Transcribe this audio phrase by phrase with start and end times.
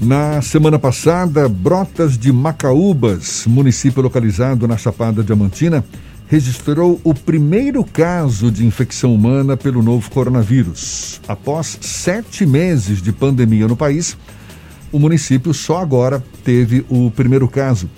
[0.00, 5.84] Na semana passada, Brotas de Macaúbas, município localizado na Chapada Diamantina,
[6.28, 11.20] registrou o primeiro caso de infecção humana pelo novo coronavírus.
[11.26, 14.16] Após sete meses de pandemia no país,
[14.92, 17.90] o município só agora teve o primeiro caso.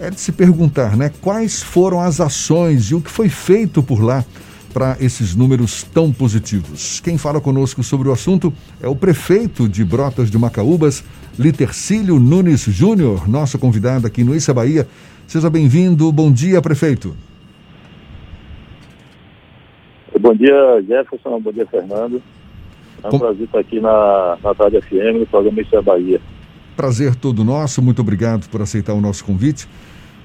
[0.00, 1.12] É de se perguntar, né?
[1.20, 4.24] Quais foram as ações e o que foi feito por lá
[4.72, 7.00] para esses números tão positivos?
[7.00, 11.04] Quem fala conosco sobre o assunto é o prefeito de Brotas de Macaúbas,
[11.38, 14.88] Litercílio Nunes Júnior, nosso convidado aqui no Issa Bahia.
[15.26, 16.10] Seja bem-vindo.
[16.10, 17.14] Bom dia, prefeito.
[20.18, 21.40] Bom dia, Jefferson.
[21.40, 22.22] Bom dia, Fernando.
[23.02, 23.18] É um Com...
[23.18, 26.20] prazer estar aqui na, na Tarde FM, no programa Issa Bahia.
[26.76, 27.82] Prazer todo nosso.
[27.82, 29.68] Muito obrigado por aceitar o nosso convite.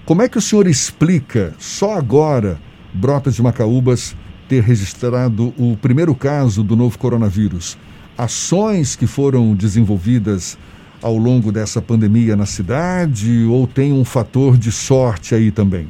[0.06, 2.58] Como é que o senhor explica, só agora,
[2.94, 4.16] Brotas de Macaúbas
[4.48, 7.78] ter registrado o primeiro caso do novo coronavírus?
[8.18, 10.58] Ações que foram desenvolvidas
[11.02, 15.88] ao longo dessa pandemia na cidade ou tem um fator de sorte aí também?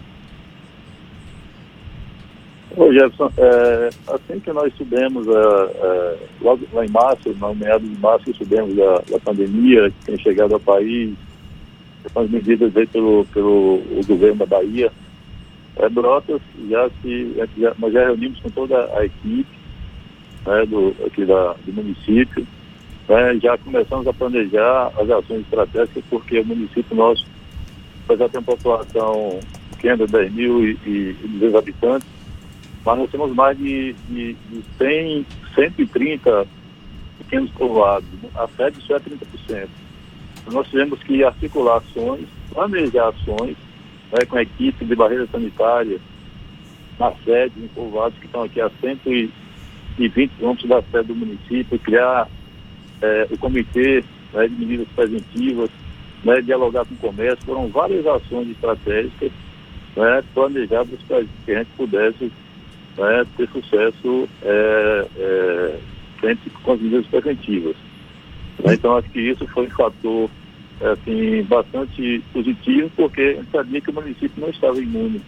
[2.75, 7.89] Ô Jefferson, é, assim que nós soubemos, é, é, logo lá em março, no meados
[7.89, 11.15] de março, soubemos da, da pandemia que tem chegado ao país,
[12.13, 14.91] com as medidas aí pelo, pelo governo da Bahia,
[15.79, 19.57] é, Brotas, já se, já, nós já reunimos com toda a equipe
[20.45, 22.47] né, do, aqui da, do município,
[23.07, 27.25] né, já começamos a planejar as ações estratégicas, porque o município nosso,
[28.09, 29.39] de ter uma população
[29.71, 32.07] pequena, 10 mil e, e, e habitantes,
[32.85, 36.47] mas nós temos mais de, de, de 100, 130
[37.19, 39.67] pequenos povoados, a sede só é 30%.
[40.51, 43.57] Nós tivemos que articular ações, planejar ações,
[44.11, 45.99] né, com a equipe de barreira sanitária,
[46.99, 52.27] na sede, em povoados que estão aqui a 120 quilômetros da sede do município, criar
[53.01, 55.69] é, o comitê né, de medidas preventivas,
[56.23, 59.31] né, dialogar com o comércio, foram várias ações estratégicas
[59.95, 62.31] né, planejadas para que a gente pudesse
[62.97, 65.79] né, ter sucesso é, é,
[66.19, 67.75] sempre com as medidas preventivas.
[68.63, 70.29] Né, então, acho que isso foi um fator
[70.81, 75.21] assim, bastante positivo, porque a gente sabia que o município não estava imune.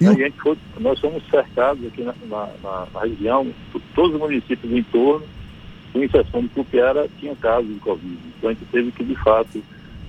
[0.00, 3.46] A gente foi, nós fomos cercados aqui na, na, na região,
[3.94, 5.26] todos os municípios em torno,
[5.92, 8.18] com exceção de Cupiara, tinha casos de Covid.
[8.36, 9.62] Então a gente teve que, de fato,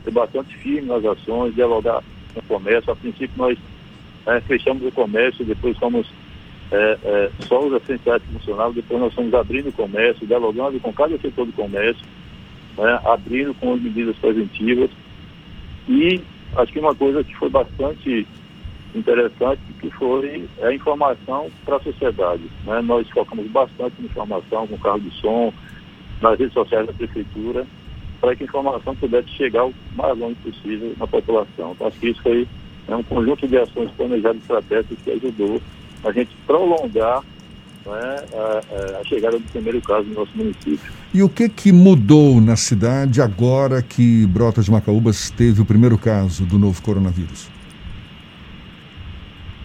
[0.03, 2.03] ser bastante firme nas ações, dialogar
[2.33, 2.91] com o comércio.
[2.91, 3.57] A princípio nós
[4.27, 6.07] é, fechamos o comércio, depois fomos
[6.71, 10.93] é, é, só os essenciais que funcionavam, depois nós fomos abrindo o comércio, dialogando com
[10.93, 12.05] cada setor do comércio,
[12.79, 14.89] né, abrindo com as medidas preventivas.
[15.87, 16.21] E
[16.55, 18.25] acho que uma coisa que foi bastante
[18.95, 22.43] interessante que foi a informação para a sociedade.
[22.65, 22.81] Né?
[22.81, 25.53] Nós focamos bastante em informação com carro de som,
[26.21, 27.67] nas redes sociais da prefeitura,
[28.19, 31.71] para que a informação pudesse chegar o mais longe possível na população.
[31.71, 32.47] Então, acho que isso foi
[32.87, 35.61] né, um conjunto de ações planejadas estratégicas que ajudou
[36.03, 37.23] a gente prolongar
[37.85, 40.91] né, a, a, chegada do primeiro caso no nosso município.
[41.13, 45.97] E o que que mudou na cidade agora que Brotas de Macaúbas teve o primeiro
[45.97, 47.49] caso do novo coronavírus?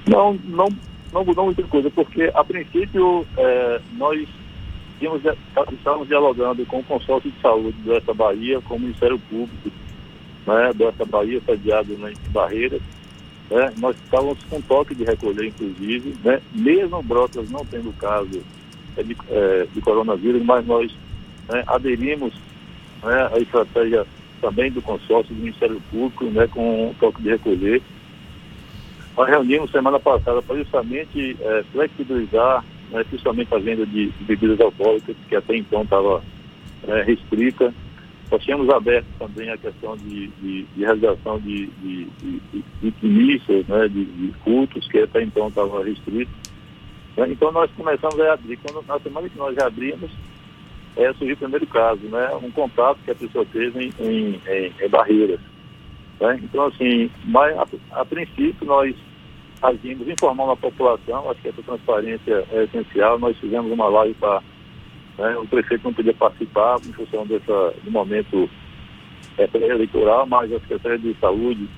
[0.06, 0.69] Não, não,
[1.12, 4.28] não mudou muita coisa, porque a princípio é, nós
[4.98, 5.22] tínhamos,
[5.72, 9.70] estávamos dialogando com o consórcio de saúde do Essa Bahia, com o Ministério Público
[10.47, 12.82] né, do Essa Bahia, sediado em Barreiras.
[13.50, 18.43] Né, nós estávamos com toque de recolher, inclusive, né, mesmo Brotas não tendo caso
[18.97, 20.91] é, de, é, de coronavírus, mas nós
[21.49, 22.33] né, aderimos
[23.03, 24.06] né, à estratégia
[24.41, 27.83] também do consórcio do Ministério Público, né, com toque de recolher.
[29.16, 34.60] Nós reunimos semana passada para justamente é, flexibilizar, né, principalmente a venda de, de, bebidas
[34.60, 36.22] alcoólicas, que até então estava
[37.06, 37.72] restrita.
[38.34, 43.65] Nós tínhamos aberto também a questão de, de, de realização de, de, de, de missas,
[43.69, 46.33] né, de, de, cultos, que até então estava restrito.
[47.17, 48.56] Né, então nós começamos a abrir.
[48.56, 50.11] Quando, na semana que nós abrimos,
[50.97, 54.72] é, surgiu o primeiro caso, né, um contato que a pessoa teve em, em, em,
[54.84, 55.39] em barreiras.
[56.21, 56.41] Né?
[56.42, 58.97] Então, assim, mas a, a, princípio nós
[59.63, 63.16] agimos informando a população, acho que essa transparência é essencial.
[63.16, 64.42] Nós fizemos uma live para.
[65.19, 68.49] Né, o prefeito não podia participar em função dessa, do momento
[69.39, 71.69] é, eleitoral, mas a Secretaria de Saúde,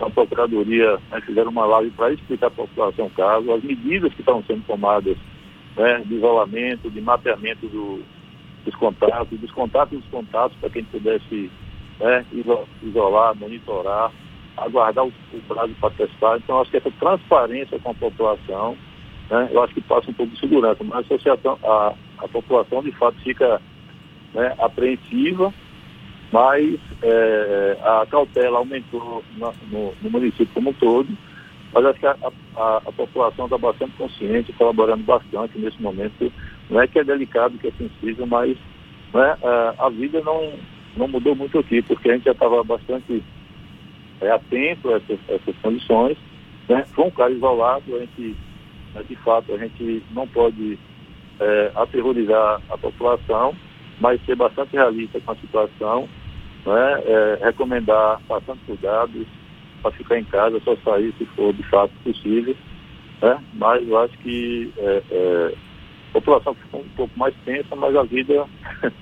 [0.00, 4.20] a Procuradoria, né, fizeram uma live para explicar à população o caso, as medidas que
[4.20, 5.16] estão sendo tomadas
[5.76, 8.02] né, de isolamento, de mapeamento do,
[8.64, 11.50] dos contatos, dos contatos dos contatos, para quem pudesse
[12.00, 12.24] né,
[12.82, 14.10] isolar, monitorar,
[14.56, 16.36] aguardar o, o prazo para testar.
[16.38, 18.76] Então, acho que essa transparência com a população,
[19.30, 22.82] né, eu acho que passa um pouco de segurança, mas a, associação, a, a população,
[22.82, 23.60] de fato, fica
[24.34, 25.52] né, apreensiva
[26.32, 31.08] mas é, a cautela aumentou no, no, no, município como um todo,
[31.74, 32.16] mas acho que a,
[32.56, 36.32] a, a população está bastante consciente, colaborando bastante nesse momento.
[36.70, 38.56] Não é que é delicado, que é sensível, mas
[39.12, 40.54] né, a, a vida não,
[40.96, 43.22] não mudou muito aqui, porque a gente já estava bastante
[44.22, 46.16] é, atento a essas, essas condições.
[46.66, 46.82] Né?
[46.94, 48.34] Foi um caso isolado, a gente,
[49.06, 50.78] de fato, a gente não pode
[51.40, 53.54] é, aterrorizar a população,
[54.00, 56.08] mas ser bastante realista com a situação,
[56.66, 57.02] né?
[57.04, 59.26] é, recomendar bastante cuidados
[59.82, 62.56] para ficar em casa, só sair se for de fato possível.
[63.20, 63.38] Né?
[63.54, 65.54] Mas eu acho que é, é,
[66.10, 68.46] a população ficou um pouco mais tensa, mas a vida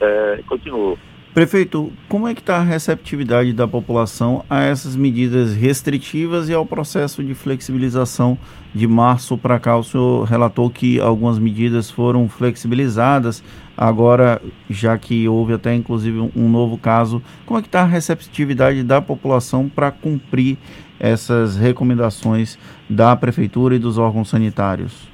[0.00, 0.98] é, continuou.
[1.34, 6.66] Prefeito, como é que está a receptividade da população a essas medidas restritivas e ao
[6.66, 8.36] processo de flexibilização
[8.74, 9.78] de março para cá?
[9.78, 13.42] O senhor relatou que algumas medidas foram flexibilizadas,
[13.74, 18.82] agora, já que houve até inclusive um novo caso, como é que está a receptividade
[18.82, 20.58] da população para cumprir
[21.00, 22.58] essas recomendações
[22.90, 25.08] da Prefeitura e dos órgãos sanitários?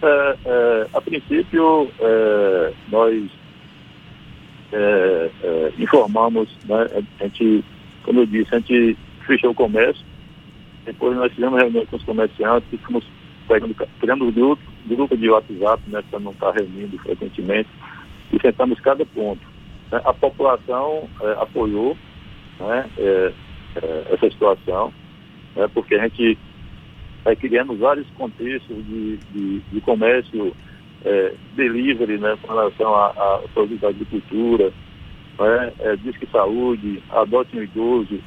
[0.00, 3.43] É, é, a princípio, é, nós
[4.74, 6.88] é, é, informamos, né,
[7.20, 7.64] a gente,
[8.02, 10.04] como eu disse, a gente fechou o comércio,
[10.84, 13.04] depois nós fizemos reunião com os comerciantes fomos
[13.46, 17.68] pegando, criando grupo, grupo de WhatsApp, né, para não estar reunindo frequentemente,
[18.32, 19.40] e sentamos cada ponto.
[19.92, 21.96] Né, a população é, apoiou
[22.58, 23.32] né, é,
[23.76, 24.92] é, essa situação,
[25.54, 26.36] né, porque a gente
[27.24, 30.52] é, criando vários contextos de, de, de comércio
[31.04, 34.72] é, delivery né, com relação a, a produtos da agricultura,
[35.38, 38.18] né, é, Disque Saúde, Adote um Idoso,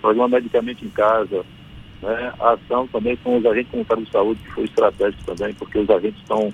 [0.00, 1.44] programa Medicamento em Casa,
[2.02, 5.78] né, a ação também com os agentes comunitários de saúde, que foi estratégico também, porque
[5.78, 6.52] os agentes estão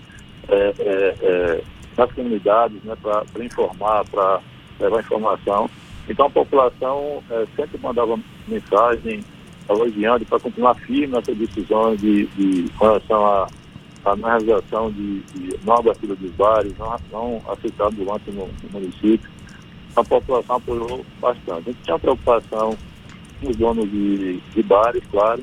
[0.49, 1.63] é, é, é
[1.97, 4.41] nas comunidades né, para informar, para
[4.79, 5.69] levar informação.
[6.09, 9.21] Então a população é, sempre mandava mensagem
[9.69, 13.49] elogiando para continuar firme nessa decisão de, de com relação a
[14.13, 19.31] a não realização de, de abertura dos bares, não, não aceitar ambulância no, no, município.
[19.97, 21.51] A população apoiou bastante.
[21.69, 22.77] A gente tinha preocupação
[23.41, 25.43] com os donos de, de bares, claro,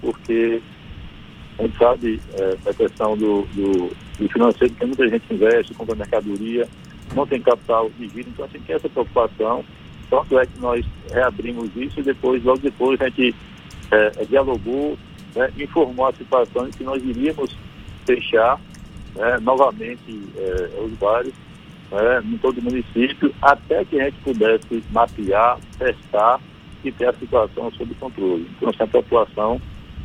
[0.00, 0.60] porque
[1.58, 5.94] a gente sabe é, a questão do, do, do, financeiro, que muita gente investe, compra
[5.94, 6.68] mercadoria,
[7.14, 9.64] não tem capital de vida, então a gente tem essa preocupação.
[10.10, 13.34] Tanto é que nós reabrimos isso e depois, logo depois, a gente
[13.90, 14.98] é, dialogou,
[15.34, 17.56] né, informou a situação de que nós iríamos
[18.04, 18.60] fechar
[19.14, 21.32] né, novamente é, os bares
[21.90, 26.40] né, em todo o município, até que a gente pudesse mapear, testar
[26.84, 28.48] e ter a situação sob controle.
[28.56, 29.60] Então, essa população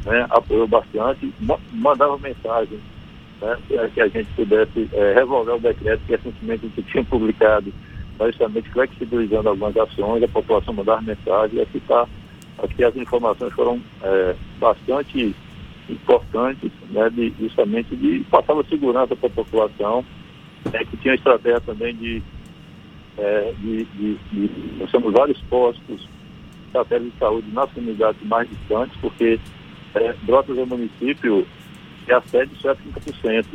[0.06, 1.34] né, apoiou bastante,
[1.74, 2.80] mandava mensagem
[3.42, 7.04] né, para que a gente pudesse é, revogar o decreto que recentemente a gente tinha
[7.04, 7.74] publicado,
[8.20, 12.06] justamente flexibilizando algumas ações, a população mandava mensagem, aqui está,
[12.62, 15.34] aqui as informações foram é, bastante
[15.90, 20.06] importantes, né, de, justamente de passar uma segurança para a população,
[20.72, 22.22] né, que tinha estratégia também de,
[23.18, 26.08] é, de, de, de, nós temos vários postos,
[26.68, 29.40] estratégias de saúde nas comunidades mais distantes, porque
[29.96, 31.48] é, Brotas é município
[32.06, 33.46] que a sede é 30%.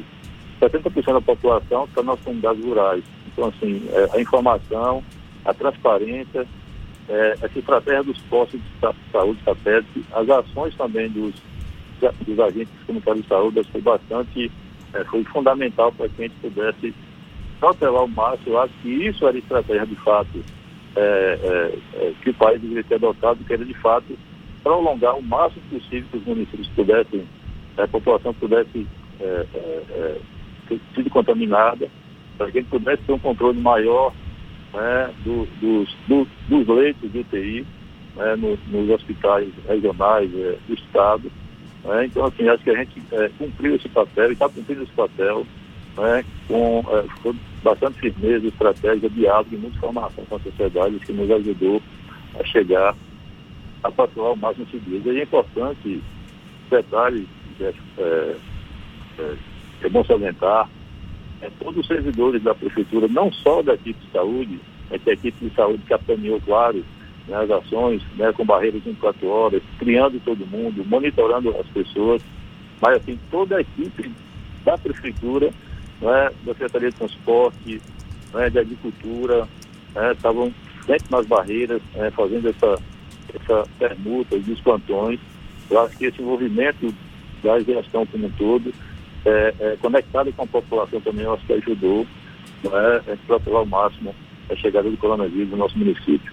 [0.61, 3.05] 70% da população está nas comunidades rurais.
[3.33, 5.03] Então, assim, é, a informação,
[5.45, 6.47] a transparência,
[7.09, 11.35] é, essa estratégia dos postos de saúde satélite, as ações também dos
[12.01, 14.51] dos agentes comunitários de saúde foi bastante,
[14.93, 16.95] é, foi fundamental para que a gente pudesse
[17.61, 18.55] cautelar o máximo.
[18.55, 20.45] Eu acho que isso era estratégia de fato
[20.97, 24.17] é, é, é, que o país deveria ter adotado, que era de fato
[24.63, 27.27] prolongar o máximo possível que os municípios pudessem,
[27.77, 28.87] a população pudesse
[29.21, 30.21] é, é,
[30.69, 31.89] ter sido contaminada,
[32.39, 34.13] para que a gente pudesse ter um controle maior
[34.73, 37.67] né, do, dos, do, dos leitos de UTI
[38.17, 41.31] né, no, nos hospitais regionais do Estado
[41.85, 42.07] né?
[42.07, 45.47] Então, assim, acho que a gente é, cumpriu esse papel e está cumprindo esse papel
[45.97, 51.31] né, com é, bastante firmeza, estratégia, diálogo e muita informação com a sociedade que nos
[51.31, 51.83] ajudou
[52.39, 52.95] a chegar
[53.83, 55.13] a patuar o máximo seguido.
[55.13, 56.03] E é importante,
[56.71, 57.29] detalhe,
[57.61, 58.37] é, é,
[59.83, 60.69] é bom salientar,
[61.43, 64.61] é, todos os servidores da prefeitura, não só da equipe de saúde,
[64.91, 66.85] é que a equipe de saúde capitaneou, claro,
[67.29, 72.23] né, as ações né, com barreiras de 24 horas, criando todo mundo, monitorando as pessoas,
[72.81, 74.11] mas assim, toda a equipe
[74.65, 75.51] da prefeitura,
[76.01, 77.83] né, da Secretaria de Transporte,
[78.33, 79.49] né, de Agricultura,
[79.95, 80.53] né, estavam
[80.87, 82.79] sempre nas barreiras, né, fazendo essa,
[83.35, 85.19] essa permuta dos plantões.
[85.71, 86.95] Eu acho que esse envolvimento
[87.43, 88.73] da gestão como um todo,
[89.25, 92.07] é, é, conectado com a população também, eu acho que ajudou.
[92.65, 94.15] né, a gente ao máximo
[94.51, 96.33] a chegada do coronavírus no nosso município.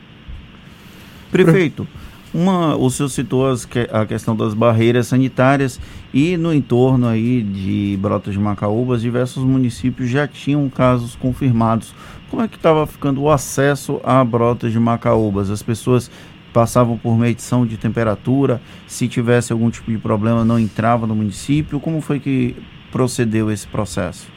[1.31, 1.87] Prefeito,
[2.33, 5.79] uma, o senhor citou as, a questão das barreiras sanitárias
[6.13, 11.93] e no entorno aí de Brotas de Macaúbas, diversos municípios já tinham casos confirmados.
[12.29, 15.49] Como é que estava ficando o acesso a Brotas de Macaúbas?
[15.49, 16.09] As pessoas
[16.53, 21.79] passavam por medição de temperatura, se tivesse algum tipo de problema não entrava no município.
[21.79, 22.55] Como foi que
[22.91, 24.27] procedeu esse processo?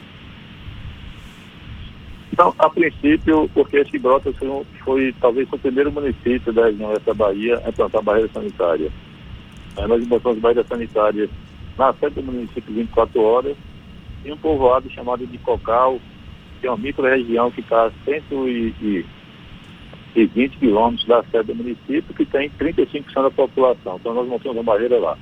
[2.35, 7.13] Então, a princípio, porque esse Brotas foi, foi, talvez o primeiro município da região da
[7.13, 8.91] Bahia a implantar barreira sanitária.
[9.77, 11.29] Aí nós implantamos barreira sanitária
[11.77, 13.55] na sede do município 24 horas
[14.25, 15.97] em um povoado chamado de Cocal,
[16.59, 19.05] que é uma micro-região que está a 120
[20.59, 23.95] quilômetros da sede do município, que tem 35% da população.
[23.95, 25.17] Então nós montamos uma barreira lá.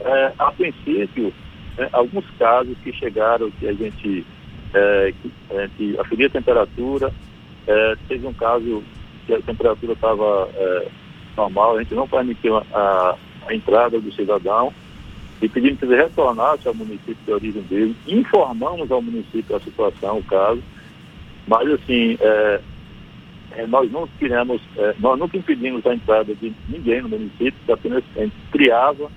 [0.00, 1.32] É, a princípio,
[1.78, 4.26] é, alguns casos que chegaram que a gente
[4.76, 5.14] é,
[5.50, 7.12] é, que aferia a temperatura.
[7.66, 8.82] É, teve um caso
[9.26, 10.88] que a temperatura estava é,
[11.36, 13.16] normal, a gente não permitiu a,
[13.46, 14.72] a, entrada do cidadão
[15.42, 17.96] e pedimos que ele retornasse ao município de origem dele.
[18.06, 20.62] Informamos ao município a situação, o caso,
[21.46, 22.60] mas assim, é,
[23.52, 28.04] é, nós não queremos, é, nós nunca impedimos a entrada de ninguém no município, apenas
[28.16, 29.10] a gente criava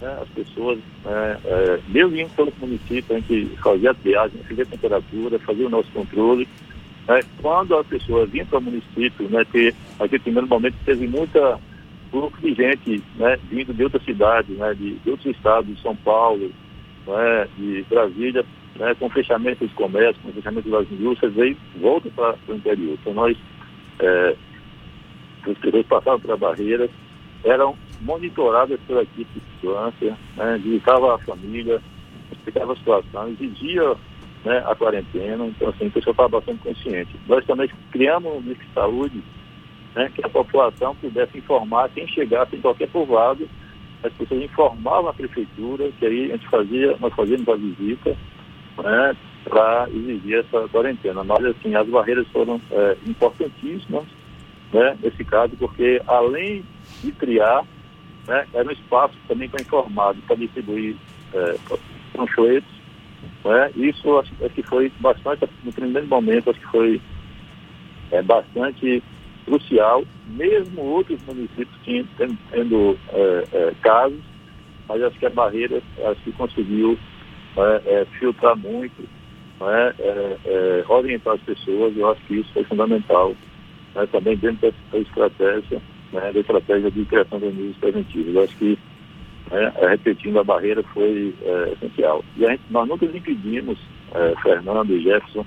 [0.00, 4.64] né, as pessoas, né, é, mesmo indo pelo município, a gente fazia a triagem, fazia
[4.64, 6.48] a temperatura, fazia o nosso controle.
[7.06, 11.58] Né, quando a pessoa vinha para o município, né, que naquele primeiro momento teve muita
[12.10, 15.94] grupo de gente né, vindo de outras cidades, né, de, de outros estados, de São
[15.96, 16.50] Paulo,
[17.06, 18.44] né, de Brasília,
[18.76, 22.96] né, com fechamento dos comércios, com fechamento das indústrias, veio volta para o interior.
[23.00, 23.36] Então nós,
[24.00, 24.36] é,
[25.46, 26.88] os pessoas passaram pela barreira,
[27.44, 31.80] eram monitoradas pela equipe de vigilância, né, visitava a família,
[32.32, 33.94] explicava a situação, exigia
[34.44, 37.16] né, a quarentena, então assim, a pessoa estava bastante consciente.
[37.26, 39.22] Nós também criamos um ministro de saúde,
[39.94, 43.48] né, que a população pudesse informar quem chegasse em qualquer povoado,
[44.02, 48.16] as pessoas informavam a prefeitura, que aí a gente fazia, nós fazíamos a visita,
[48.82, 51.24] né, para exigir essa quarentena.
[51.24, 54.04] Mas assim, as barreiras foram é, importantíssimas,
[54.72, 56.64] né, nesse caso, porque além
[57.02, 57.64] de criar,
[58.28, 60.94] né, era um espaço também para informar, para distribuir
[61.32, 61.54] é,
[62.14, 62.78] panfletos.
[63.44, 67.00] Né, isso acho, acho, que foi bastante, no primeiro momento, acho que foi
[68.12, 69.02] é, bastante
[69.46, 74.20] crucial, mesmo outros municípios tendo, tendo é, é, casos,
[74.86, 76.98] mas acho que a barreira acho que conseguiu
[77.56, 79.08] é, é filtrar muito,
[79.60, 79.94] é,
[80.44, 83.34] é, orientar as pessoas, eu acho que isso foi fundamental
[83.94, 85.80] né, também dentro da estratégia
[86.12, 88.34] né, da estratégia de criação de medidas preventivas.
[88.34, 88.78] Eu acho que,
[89.50, 92.24] né, repetindo, a barreira foi é, essencial.
[92.36, 93.78] E gente, nós nunca impedimos,
[94.14, 95.44] é, Fernando e Jefferson,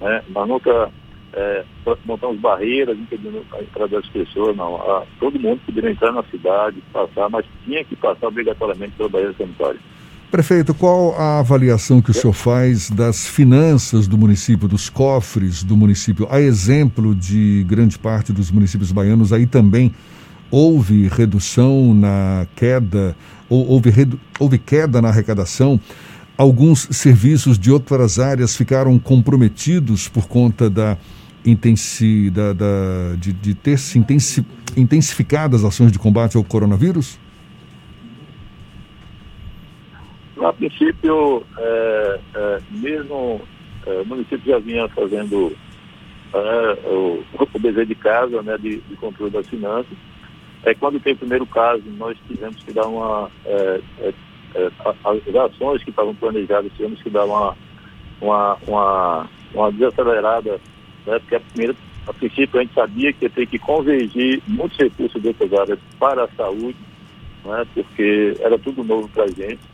[0.00, 0.90] né, nós nunca
[1.32, 1.64] é,
[2.04, 4.76] montamos barreiras impedindo a entrada das pessoas, não.
[4.76, 9.34] A, todo mundo poderia entrar na cidade, passar, mas tinha que passar obrigatoriamente pela barreira
[9.34, 9.80] sanitária.
[10.30, 15.76] Prefeito, qual a avaliação que o senhor faz das finanças do município, dos cofres do
[15.76, 16.28] município?
[16.30, 19.92] A exemplo de grande parte dos municípios baianos, aí também
[20.48, 23.16] houve redução na queda,
[23.48, 23.90] ou houve,
[24.38, 25.80] houve queda na arrecadação.
[26.36, 30.96] Alguns serviços de outras áreas ficaram comprometidos por conta da
[31.44, 32.60] intensidade
[33.18, 34.00] de, de ter se
[34.76, 37.18] intensificado as ações de combate ao coronavírus?
[40.40, 43.42] A princípio, é, é, mesmo
[43.86, 45.54] é, o município já vinha fazendo
[46.32, 49.92] é, o, o dever de casa, né, de, de, controle das finanças.
[50.64, 53.30] É, quando tem o primeiro caso, nós tivemos que dar uma.
[53.44, 54.12] É, é,
[55.04, 57.54] as ações que estavam planejadas, tivemos que dar uma,
[58.20, 60.58] uma, uma, uma desacelerada,
[61.06, 64.76] né, porque a primeira, a princípio a gente sabia que ia ter que convergir muitos
[64.78, 66.76] recursos de outras áreas para a saúde,
[67.44, 69.69] né, porque era tudo novo para a gente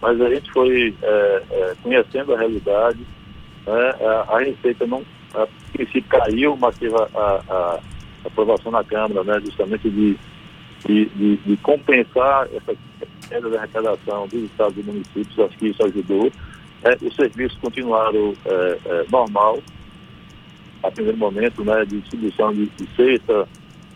[0.00, 2.98] mas a gente foi é, é, conhecendo a realidade,
[3.66, 5.02] né, a, a, receita não,
[5.34, 7.80] a princípio caiu, mas teve a, a, a
[8.24, 10.16] aprovação na Câmara, né, justamente de,
[10.86, 12.74] de, de, de compensar essa
[13.28, 16.32] queda da arrecadação dos estados e municípios, acho que isso ajudou.
[16.82, 19.58] É, os serviços continuaram é, é, normal,
[20.82, 23.46] a primeiro momento, né, de distribuição de, de cesta,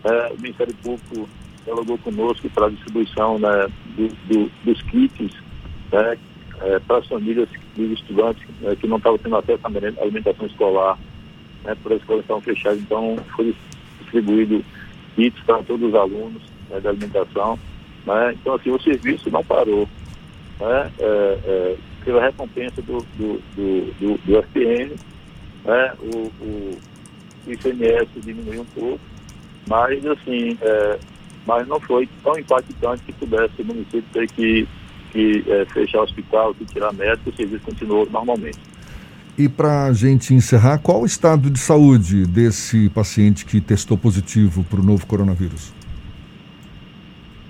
[0.05, 1.27] é, o Ministério Público
[1.65, 5.44] dialogou conosco para a distribuição né, do, do, dos kits
[5.95, 6.19] né,
[6.61, 10.99] é, para as famílias dos estudantes é, que não estavam tendo acesso à alimentação escolar,
[11.65, 13.55] né, por as escolas estavam fechadas, então foi
[14.01, 14.65] distribuído
[15.15, 17.59] kits para todos os alunos né, da alimentação.
[18.05, 19.89] Né, então, assim, o serviço não parou.
[20.61, 24.95] Né, é, é, pela recompensa do, do, do, do, do FPN,
[25.65, 26.79] né, o, o,
[27.47, 29.01] o ICMS diminuiu um pouco,
[29.67, 30.99] mas assim, é,
[31.47, 34.69] mas não foi tão impactante que pudesse o município ter que,
[35.15, 38.59] que é, fechar o hospital, que tirar médico, o serviço continuou normalmente.
[39.39, 44.65] E para a gente encerrar, qual o estado de saúde desse paciente que testou positivo
[44.65, 45.73] para o novo coronavírus?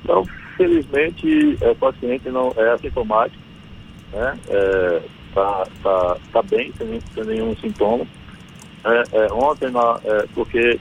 [0.03, 0.25] Então,
[0.59, 3.43] felizmente, é, o paciente não é assintomático,
[4.13, 4.39] né?
[4.49, 5.03] É,
[5.35, 8.07] tá, tá, tá bem, sem, sem nenhum sintoma.
[8.85, 9.99] É, ontem, na,
[10.35, 10.79] porque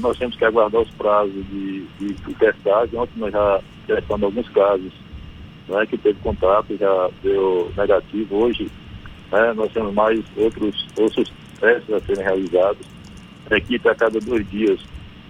[0.00, 4.48] nós temos que aguardar os prazos de, de, de testagem, ontem nós já testamos alguns
[4.48, 4.92] casos
[5.68, 8.44] né, que teve contato, já deu negativo.
[8.44, 8.70] Hoje,
[9.30, 12.86] né, nós temos mais outros, outros testes a serem realizados.
[13.50, 14.80] A equipe a cada dois dias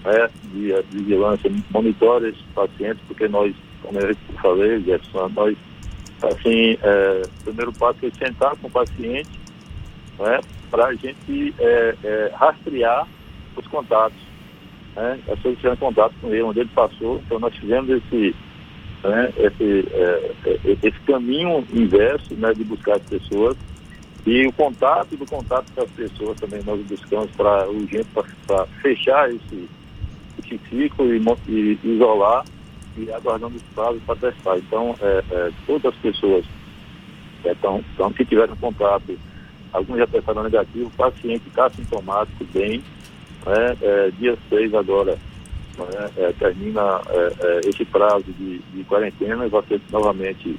[0.04, 5.56] né, de, de vigilância monitora esses pacientes, porque nós, como eu falei, Jefferson, nós
[6.22, 9.30] assim, é, o primeiro passo é sentar com o paciente
[10.18, 13.06] né, para a gente é, é, rastrear
[13.56, 14.18] os contatos.
[14.94, 18.34] Né, as pessoas tiveram contato com ele, onde ele passou, então nós fizemos esse,
[19.02, 23.56] né, esse, é, é, esse caminho inverso né, de buscar as pessoas
[24.26, 28.08] e o contato do contato com as pessoas também nós buscamos para urgente
[28.46, 29.68] para fechar esse,
[30.38, 32.44] esse ciclo e, e isolar
[32.98, 34.58] e aguardando os prazos para testar.
[34.58, 36.44] Então, é, é, todas as pessoas
[37.44, 39.18] é, tão, tão, que tiveram contato,
[39.72, 42.82] alguns já testaram negativo, o paciente está sintomático bem,
[43.46, 45.16] né, é, dia 6 agora
[45.78, 50.58] né, é, termina é, é, esse prazo de, de quarentena e vai ser novamente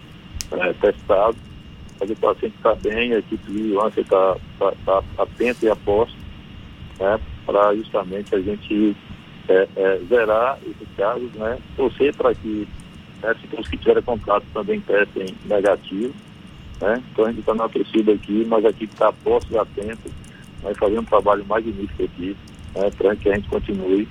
[0.82, 1.38] testado.
[2.00, 6.18] Mas o paciente está bem, a equipe de está tá, tá atenta e aposta
[7.00, 8.96] né, para justamente a gente
[9.48, 11.58] é, é, zerar esses casos, né?
[11.76, 12.68] Torcer para que
[13.22, 16.14] né, as pessoas que tiverem contato também testem negativo,
[16.80, 17.04] né?
[17.12, 20.10] Então a gente está na torcida aqui, mas aqui está postos e atento,
[20.62, 22.38] vai fazer um trabalho magnífico aqui,
[22.76, 22.90] né?
[22.98, 24.08] Para que a gente continue,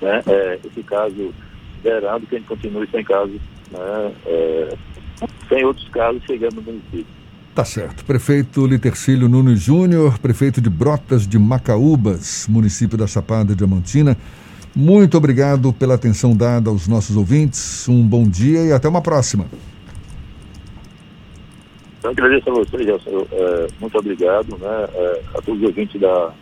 [0.00, 0.22] né?
[0.26, 1.34] É, esse caso
[1.82, 4.12] zerando, que a gente continue sem casos, né?
[4.26, 4.76] É,
[5.48, 7.18] sem outros casos chegando no município.
[7.54, 8.04] Tá certo.
[8.04, 14.16] Prefeito Litercílio Nunes Júnior, prefeito de Brotas de Macaúbas, município da Chapada Diamantina.
[14.76, 17.88] Muito obrigado pela atenção dada aos nossos ouvintes.
[17.88, 19.46] Um bom dia e até uma próxima.
[22.04, 23.26] Eu agradeço a vocês, Gelson.
[23.32, 26.32] É, muito obrigado né, é, a todos os ouvintes da,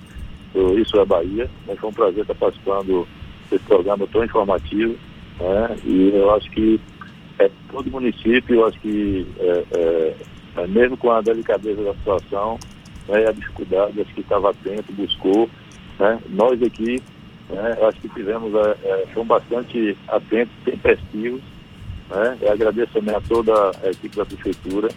[0.79, 1.49] Isso é Bahia.
[1.79, 3.09] Foi um prazer estar participando
[3.51, 4.97] desse programa tão informativo.
[5.41, 6.81] Né, e eu acho que
[7.39, 10.17] é, todo município, eu acho que é, é
[10.57, 12.59] é, mesmo com a delicadeza da situação,
[13.09, 15.49] né, a dificuldade, acho que estava atento, buscou.
[15.99, 17.03] Né, nós aqui,
[17.51, 21.43] né, acho que tivemos, é, é, fomos bastante atentos, tempestivos.
[22.09, 24.89] Né, eu agradeço também a toda a equipe da Prefeitura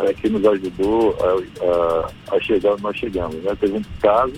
[0.00, 3.36] é, que nos ajudou a, a, a, chegar onde nós chegamos.
[3.36, 3.56] Né.
[3.60, 4.34] Teve um caso,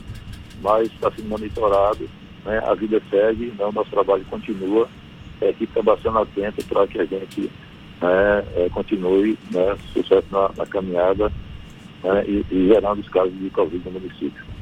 [0.60, 2.08] mas está sendo monitorado,
[2.46, 4.88] né, a vida segue, né, o nosso trabalho continua.
[5.42, 7.50] A equipe está bastante atenta para que a gente
[8.00, 11.30] né, é, continue né, sucesso na, na caminhada
[12.02, 14.55] né, e, e gerando os casos de Covid no município.